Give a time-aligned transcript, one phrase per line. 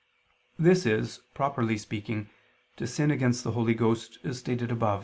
[0.57, 2.27] This is, properly speaking,
[2.77, 4.99] to sin against the Holy Ghost, as stated above (A.